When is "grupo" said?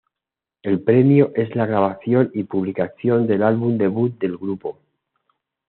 4.35-4.79